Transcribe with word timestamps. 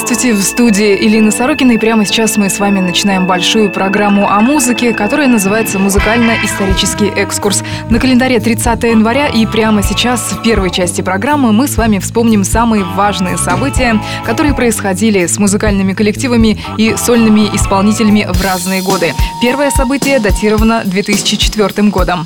Здравствуйте, 0.00 0.32
в 0.32 0.42
студии 0.42 0.94
Илина 0.94 1.32
Сорокина, 1.32 1.72
и 1.72 1.76
прямо 1.76 2.06
сейчас 2.06 2.36
мы 2.36 2.48
с 2.50 2.60
вами 2.60 2.78
начинаем 2.78 3.26
большую 3.26 3.68
программу 3.68 4.30
о 4.30 4.40
музыке, 4.40 4.94
которая 4.94 5.26
называется 5.26 5.80
«Музыкально-исторический 5.80 7.08
экскурс». 7.08 7.64
На 7.90 7.98
календаре 7.98 8.38
30 8.38 8.84
января, 8.84 9.26
и 9.26 9.44
прямо 9.44 9.82
сейчас, 9.82 10.20
в 10.30 10.40
первой 10.42 10.70
части 10.70 11.00
программы, 11.02 11.52
мы 11.52 11.66
с 11.66 11.76
вами 11.76 11.98
вспомним 11.98 12.44
самые 12.44 12.84
важные 12.84 13.36
события, 13.36 14.00
которые 14.24 14.54
происходили 14.54 15.26
с 15.26 15.36
музыкальными 15.36 15.94
коллективами 15.94 16.60
и 16.78 16.94
сольными 16.96 17.50
исполнителями 17.52 18.24
в 18.32 18.40
разные 18.40 18.82
годы. 18.82 19.14
Первое 19.42 19.70
событие 19.72 20.20
датировано 20.20 20.84
2004 20.84 21.88
годом. 21.88 22.22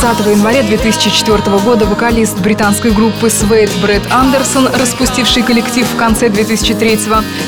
30 0.00 0.26
января 0.26 0.62
2004 0.62 1.58
года 1.64 1.84
вокалист 1.84 2.38
британской 2.38 2.92
группы 2.92 3.26
Suede 3.26 3.80
Брэд 3.82 4.02
Андерсон, 4.12 4.68
распустивший 4.68 5.42
коллектив 5.42 5.88
в 5.88 5.96
конце 5.96 6.28
2003 6.28 7.00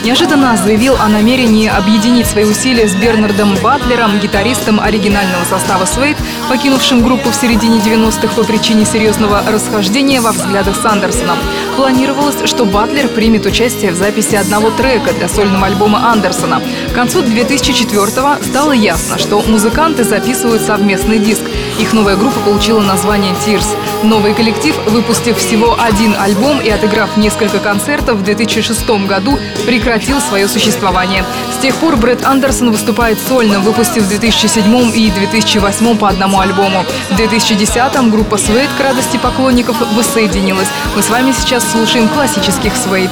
неожиданно 0.04 0.56
заявил 0.56 0.96
о 0.96 1.06
намерении 1.06 1.68
объединить 1.68 2.26
свои 2.26 2.44
усилия 2.44 2.88
с 2.88 2.94
Бернардом 2.96 3.54
Батлером, 3.62 4.18
гитаристом 4.18 4.80
оригинального 4.80 5.44
состава 5.44 5.84
Suede, 5.84 6.16
покинувшим 6.48 7.04
группу 7.04 7.30
в 7.30 7.34
середине 7.36 7.78
90-х 7.78 8.34
по 8.34 8.42
причине 8.42 8.84
серьезного 8.84 9.42
расхождения 9.48 10.20
во 10.20 10.32
взглядах 10.32 10.74
с 10.74 10.84
Андерсоном. 10.84 11.38
Планировалось, 11.76 12.48
что 12.48 12.64
Батлер 12.64 13.06
примет 13.08 13.46
участие 13.46 13.92
в 13.92 13.94
записи 13.94 14.34
одного 14.34 14.70
трека 14.70 15.12
для 15.12 15.28
сольного 15.28 15.66
альбома 15.66 16.10
Андерсона. 16.10 16.60
К 16.90 16.94
концу 16.94 17.22
2004-го 17.22 18.42
стало 18.44 18.72
ясно, 18.72 19.18
что 19.18 19.40
музыканты 19.42 20.02
записывают 20.02 20.62
совместный 20.62 21.20
диск. 21.20 21.42
Их 21.80 21.94
новая 21.94 22.14
группа 22.14 22.38
получила 22.40 22.82
название 22.82 23.32
Tears. 23.46 23.64
Новый 24.02 24.34
коллектив, 24.34 24.76
выпустив 24.88 25.38
всего 25.38 25.78
один 25.80 26.14
альбом 26.14 26.60
и 26.60 26.68
отыграв 26.68 27.16
несколько 27.16 27.58
концертов 27.58 28.18
в 28.18 28.22
2006 28.22 29.06
году, 29.06 29.38
прекратил 29.64 30.20
свое 30.20 30.46
существование. 30.46 31.24
С 31.56 31.62
тех 31.62 31.74
пор 31.76 31.96
Брэд 31.96 32.22
Андерсон 32.26 32.70
выступает 32.70 33.18
сольно, 33.18 33.60
выпустив 33.60 34.02
в 34.02 34.08
2007 34.08 34.92
и 34.94 35.10
2008 35.10 35.96
по 35.96 36.10
одному 36.10 36.40
альбому. 36.40 36.84
В 37.08 37.16
2010 37.16 38.10
группа 38.10 38.34
Suede 38.34 38.68
к 38.76 38.80
радости 38.82 39.16
поклонников 39.16 39.76
воссоединилась. 39.96 40.68
Мы 40.94 41.00
с 41.02 41.08
вами 41.08 41.32
сейчас 41.32 41.64
слушаем 41.72 42.08
классических 42.08 42.74
Suede. 42.74 43.10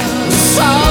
Where 0.59 0.88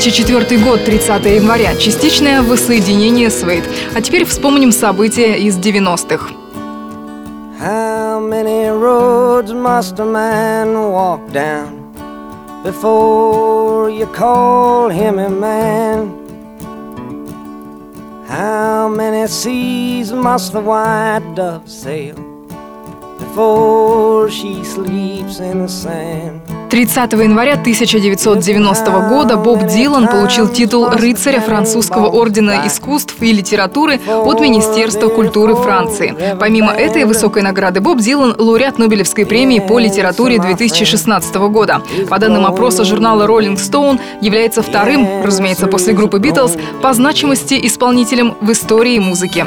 2004 0.00 0.58
год, 0.58 0.84
30 0.84 1.26
января. 1.26 1.74
Частичное 1.74 2.42
воссоединение 2.42 3.30
Suede. 3.30 3.64
А 3.96 4.00
теперь 4.00 4.24
вспомним 4.24 4.70
события 4.70 5.36
из 5.36 5.58
90-х. 5.58 6.30
How 7.60 8.20
many 8.20 8.68
roads 8.70 9.52
must 9.52 9.98
a 9.98 10.04
man 10.04 10.92
walk 10.92 11.32
down 11.32 11.92
before 12.62 13.90
you 13.90 14.06
call 14.14 14.88
him 14.88 15.18
a 15.18 15.28
man? 15.28 16.12
How 18.28 18.88
many 18.88 19.26
seas 19.26 20.12
must 20.12 20.52
the 20.52 20.60
white 20.60 21.34
dove 21.34 21.68
sail 21.68 22.14
before 23.18 24.30
she 24.30 24.62
sleeps 24.62 25.40
in 25.40 25.62
the 25.62 25.68
sand? 25.68 26.47
30 26.70 27.12
января 27.14 27.54
1990 27.54 29.08
года 29.08 29.36
Боб 29.36 29.66
Дилан 29.66 30.06
получил 30.06 30.48
титул 30.48 30.88
рыцаря 30.88 31.40
французского 31.40 32.08
ордена 32.08 32.66
искусств 32.66 33.16
и 33.20 33.32
литературы 33.32 34.00
от 34.06 34.40
Министерства 34.40 35.08
культуры 35.08 35.54
Франции. 35.54 36.14
Помимо 36.38 36.72
этой 36.72 37.04
высокой 37.04 37.42
награды 37.42 37.80
Боб 37.80 38.00
Дилан– 38.00 38.34
лауреат 38.38 38.78
Нобелевской 38.78 39.24
премии 39.24 39.60
по 39.60 39.78
литературе 39.78 40.38
2016 40.38 41.34
года. 41.36 41.80
По 42.10 42.18
данным 42.18 42.44
опроса 42.44 42.84
журнала 42.84 43.26
Rolling 43.26 43.56
Stone, 43.56 43.98
является 44.20 44.62
вторым, 44.62 45.24
разумеется, 45.24 45.66
после 45.66 45.94
группы 45.94 46.18
Beatles, 46.18 46.60
по 46.82 46.92
значимости 46.92 47.58
исполнителем 47.66 48.34
в 48.40 48.52
истории 48.52 48.98
музыки. 48.98 49.46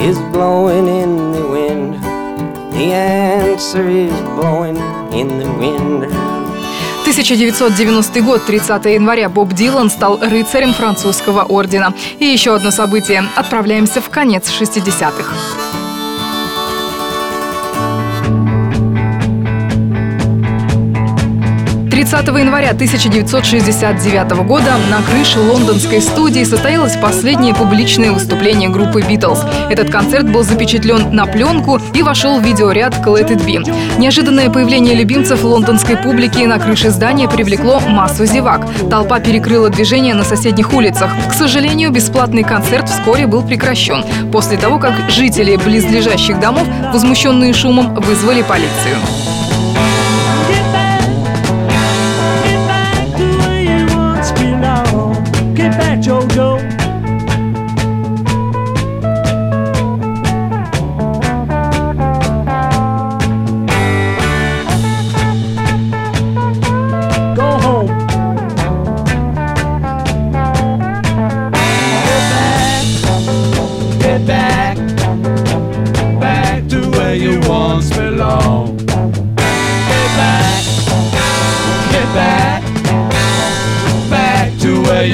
is 0.00 0.18
blowing 0.32 0.86
in 0.86 1.32
the 1.32 1.46
wind. 1.48 1.94
The 2.72 2.92
answer 2.92 3.88
is 3.88 4.12
blowing 4.36 4.76
in 5.12 5.28
the 5.38 5.50
wind. 5.58 6.06
1990 7.02 8.20
год, 8.20 8.42
30 8.42 8.94
января, 8.94 9.28
Боб 9.28 9.52
Дилан 9.52 9.90
стал 9.90 10.18
рыцарем 10.20 10.72
французского 10.72 11.42
ордена. 11.42 11.92
И 12.20 12.26
еще 12.26 12.54
одно 12.54 12.70
событие. 12.70 13.24
Отправляемся 13.34 14.00
в 14.00 14.08
конец 14.08 14.48
60-х. 14.50 15.67
30 22.10 22.26
января 22.38 22.70
1969 22.70 24.30
года 24.46 24.76
на 24.90 25.02
крыше 25.02 25.40
лондонской 25.40 26.00
студии 26.00 26.42
состоялось 26.42 26.96
последнее 26.96 27.54
публичное 27.54 28.12
выступление 28.12 28.70
группы 28.70 29.02
«Битлз». 29.02 29.40
Этот 29.68 29.90
концерт 29.90 30.32
был 30.32 30.42
запечатлен 30.42 31.14
на 31.14 31.26
пленку 31.26 31.78
и 31.92 32.02
вошел 32.02 32.40
в 32.40 32.42
видеоряд 32.42 32.94
«Let 33.06 33.28
It 33.28 33.44
Be». 33.44 33.98
Неожиданное 33.98 34.48
появление 34.48 34.94
любимцев 34.94 35.44
лондонской 35.44 35.98
публики 35.98 36.46
на 36.46 36.58
крыше 36.58 36.88
здания 36.88 37.28
привлекло 37.28 37.78
массу 37.80 38.24
зевак. 38.24 38.66
Толпа 38.88 39.20
перекрыла 39.20 39.68
движение 39.68 40.14
на 40.14 40.24
соседних 40.24 40.72
улицах. 40.72 41.10
К 41.28 41.34
сожалению, 41.34 41.90
бесплатный 41.90 42.42
концерт 42.42 42.88
вскоре 42.88 43.26
был 43.26 43.42
прекращен 43.42 44.02
после 44.32 44.56
того, 44.56 44.78
как 44.78 44.94
жители 45.10 45.56
близлежащих 45.56 46.40
домов, 46.40 46.66
возмущенные 46.90 47.52
шумом, 47.52 47.96
вызвали 47.96 48.40
полицию. 48.40 48.96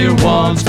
dear 0.05 0.15
ones 0.23 0.63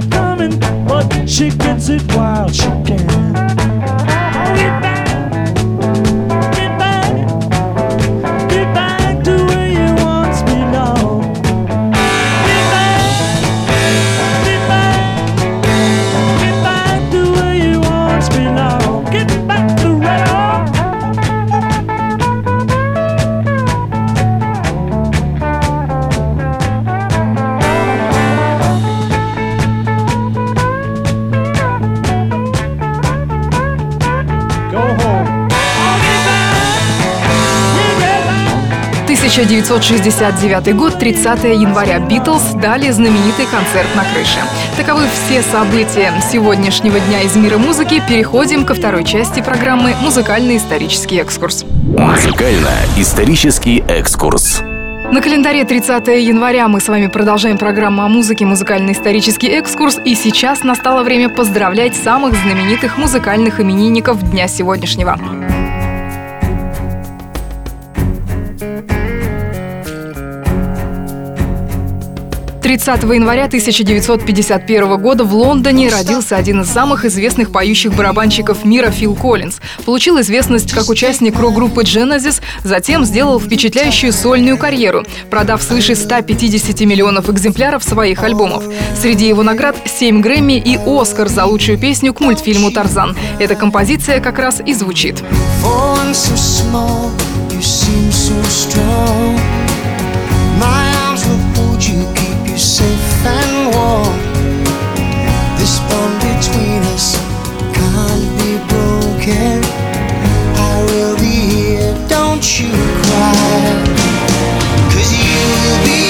it 0.00 0.10
coming, 0.10 0.58
but 0.86 1.26
she 1.26 1.50
gets 1.50 1.88
it 1.88 2.02
while 2.14 2.48
she 2.48 2.68
can. 2.84 3.59
1969 39.30 40.74
год, 40.74 40.98
30 40.98 41.44
января. 41.44 42.00
Битлз 42.00 42.42
дали 42.54 42.90
знаменитый 42.90 43.46
концерт 43.46 43.86
на 43.94 44.02
крыше. 44.12 44.40
Таковы 44.76 45.02
все 45.12 45.40
события 45.42 46.12
сегодняшнего 46.32 46.98
дня 46.98 47.22
из 47.22 47.36
мира 47.36 47.56
музыки. 47.56 48.02
Переходим 48.08 48.64
ко 48.64 48.74
второй 48.74 49.04
части 49.04 49.40
программы 49.40 49.94
«Музыкальный 50.02 50.56
исторический 50.56 51.18
экскурс». 51.18 51.64
Музыкально-исторический 51.96 53.84
экскурс. 53.86 54.62
На 55.12 55.22
календаре 55.22 55.64
30 55.64 56.08
января 56.08 56.66
мы 56.66 56.80
с 56.80 56.88
вами 56.88 57.06
продолжаем 57.06 57.56
программу 57.56 58.02
о 58.02 58.08
музыке 58.08 58.44
«Музыкально-исторический 58.46 59.48
экскурс». 59.48 60.00
И 60.04 60.16
сейчас 60.16 60.64
настало 60.64 61.04
время 61.04 61.28
поздравлять 61.28 61.94
самых 61.94 62.34
знаменитых 62.34 62.98
музыкальных 62.98 63.60
именинников 63.60 64.28
дня 64.28 64.48
сегодняшнего. 64.48 65.16
30 72.70 73.00
30 73.00 73.02
января 73.14 73.46
1951 73.46 75.02
года 75.02 75.24
в 75.24 75.34
Лондоне 75.34 75.88
родился 75.88 76.36
один 76.36 76.60
из 76.60 76.68
самых 76.68 77.04
известных 77.04 77.50
поющих 77.50 77.92
барабанщиков 77.94 78.64
мира 78.64 78.92
Фил 78.92 79.16
Коллинз. 79.16 79.58
Получил 79.84 80.20
известность 80.20 80.70
как 80.70 80.88
участник 80.88 81.36
рок-группы 81.36 81.82
Genesis, 81.82 82.40
затем 82.62 83.04
сделал 83.04 83.40
впечатляющую 83.40 84.12
сольную 84.12 84.56
карьеру, 84.56 85.04
продав 85.30 85.62
свыше 85.62 85.96
150 85.96 86.80
миллионов 86.82 87.28
экземпляров 87.28 87.82
своих 87.82 88.22
альбомов. 88.22 88.62
Среди 88.96 89.26
его 89.26 89.42
наград 89.42 89.76
7 89.84 90.20
Грэмми 90.20 90.58
и 90.58 90.76
Оскар 90.76 91.28
за 91.28 91.46
лучшую 91.46 91.76
песню 91.76 92.14
к 92.14 92.20
мультфильму 92.20 92.70
«Тарзан». 92.70 93.16
Эта 93.40 93.56
композиция 93.56 94.20
как 94.20 94.38
раз 94.38 94.62
и 94.64 94.74
звучит. 94.74 95.24
You 101.80 102.19
safe 102.60 103.26
and 103.26 103.74
warm. 103.74 104.18
This 105.56 105.80
bond 105.88 106.16
between 106.20 106.82
us 106.92 107.16
can't 107.72 108.28
be 108.38 108.58
broken. 108.68 109.64
I 110.68 110.84
will 110.90 111.16
be 111.16 111.36
here, 111.54 111.94
don't 112.06 112.44
you 112.60 112.70
cry. 113.00 113.64
Cause 114.92 115.10
you'll 115.24 115.80
be 115.88 116.04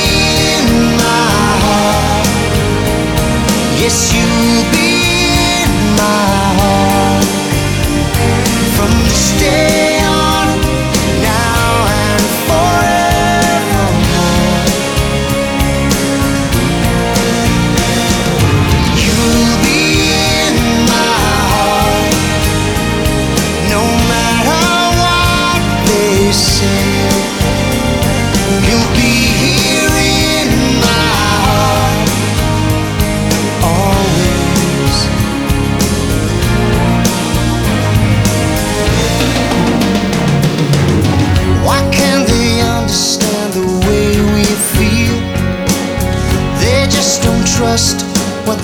in 0.56 0.66
my 0.98 1.30
heart. 1.64 2.26
Yes, 3.78 4.12
you'll 4.12 4.72
be 4.72 4.79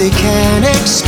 they 0.06 0.12
can't 0.12 0.64
explain. 0.64 1.05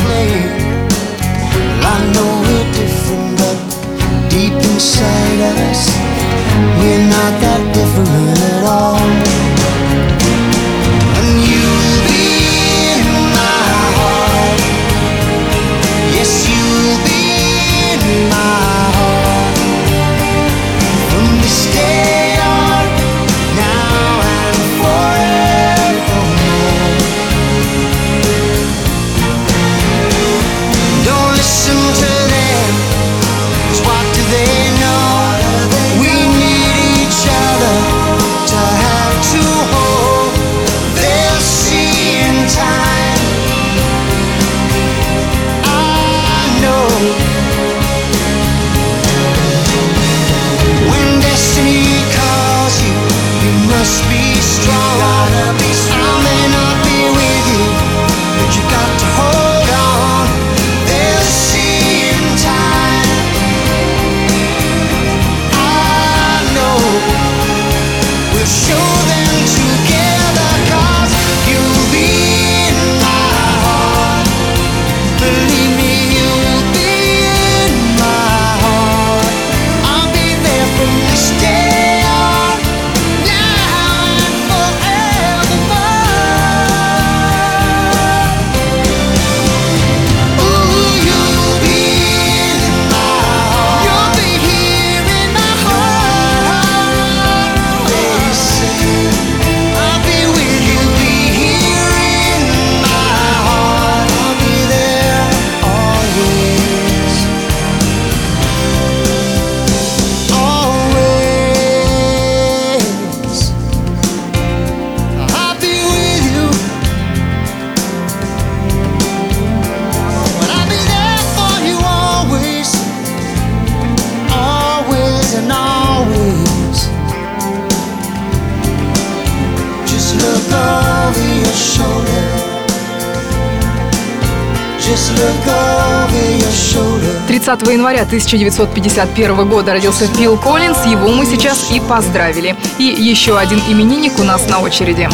30 137.26 137.62
января 137.72 138.02
1951 138.02 139.48
года 139.48 139.72
родился 139.72 140.06
Фил 140.06 140.36
Коллинз, 140.36 140.84
его 140.86 141.08
мы 141.08 141.26
сейчас 141.26 141.70
и 141.72 141.80
поздравили. 141.80 142.56
И 142.78 142.84
еще 142.84 143.38
один 143.38 143.58
именинник 143.68 144.18
у 144.18 144.22
нас 144.22 144.48
на 144.48 144.60
очереди. 144.60 145.08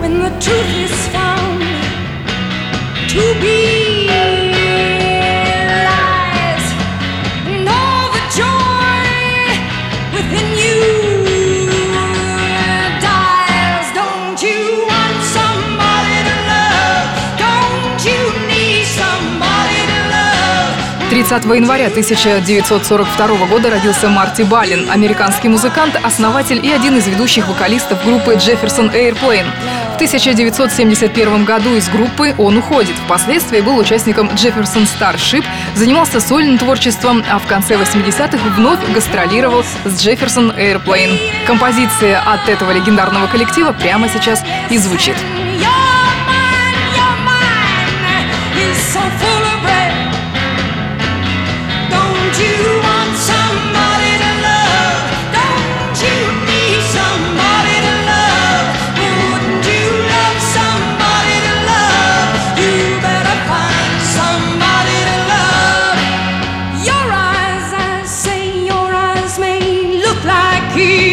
when 0.00 0.20
the 0.20 0.30
truth 0.40 0.70
is 0.76 1.08
found 1.08 1.62
to 3.08 3.40
be 3.40 3.81
30 21.32 21.54
января 21.54 21.86
1942 21.86 23.46
года 23.46 23.70
родился 23.70 24.10
Марти 24.10 24.42
Баллин, 24.42 24.90
американский 24.90 25.48
музыкант, 25.48 25.98
основатель 26.02 26.60
и 26.62 26.70
один 26.70 26.98
из 26.98 27.08
ведущих 27.08 27.48
вокалистов 27.48 28.04
группы 28.04 28.34
Jefferson 28.34 28.92
Airplane. 28.92 29.46
В 29.92 29.94
1971 29.94 31.46
году 31.46 31.74
из 31.74 31.88
группы 31.88 32.34
он 32.36 32.58
уходит. 32.58 32.94
Впоследствии 33.06 33.60
был 33.60 33.78
участником 33.78 34.28
Jefferson 34.28 34.86
Starship, 34.86 35.44
занимался 35.74 36.20
сольным 36.20 36.58
творчеством, 36.58 37.24
а 37.30 37.38
в 37.38 37.46
конце 37.46 37.76
80-х 37.76 38.36
вновь 38.54 38.80
гастролировал 38.92 39.64
с 39.86 40.06
Jefferson 40.06 40.54
Airplane. 40.54 41.18
Композиция 41.46 42.20
от 42.20 42.46
этого 42.46 42.72
легендарного 42.72 43.26
коллектива 43.26 43.72
прямо 43.72 44.06
сейчас 44.10 44.44
и 44.68 44.76
звучит. 44.76 45.16
aquí. 70.74 71.11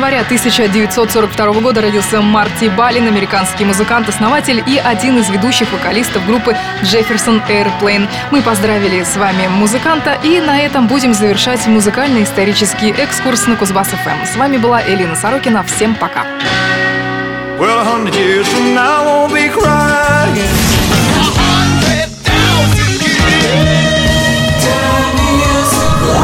Января 0.00 0.22
1942 0.22 1.60
года 1.60 1.82
родился 1.82 2.22
Марти 2.22 2.68
Балин, 2.68 3.06
американский 3.06 3.66
музыкант, 3.66 4.08
основатель 4.08 4.64
и 4.66 4.78
один 4.78 5.18
из 5.18 5.28
ведущих 5.28 5.70
вокалистов 5.74 6.26
группы 6.26 6.56
Jefferson 6.82 7.42
Airplane. 7.50 8.08
Мы 8.30 8.40
поздравили 8.40 9.02
с 9.02 9.14
вами 9.18 9.46
музыканта 9.48 10.16
и 10.24 10.40
на 10.40 10.58
этом 10.58 10.86
будем 10.86 11.12
завершать 11.12 11.66
музыкально-исторический 11.66 12.92
экскурс 12.92 13.46
на 13.46 13.56
Кузбасс-ФМ. 13.56 14.24
С 14.24 14.36
вами 14.36 14.56
была 14.56 14.82
Элина 14.82 15.14
Сорокина. 15.16 15.62
Всем 15.64 15.94
пока. 15.94 16.24
Well, 17.58 17.80
a 17.80 17.84
hundred 17.84 18.14
years 18.14 18.48
from 18.48 18.72
now, 18.72 19.02
I 19.02 19.28
won't 19.28 19.34
be 19.34 19.50
crying. 19.50 20.48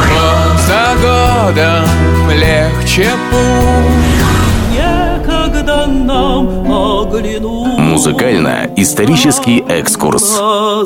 Год 0.09 0.61
за 0.67 0.97
годом 1.03 2.16
легче 2.37 3.09
путь 3.31 4.25
Некогда 4.73 5.87
нам 5.87 6.49
оглянуть 6.71 7.79
Музыкально-исторический 7.79 9.61
экскурс. 9.69 10.39
глаза. 10.39 10.85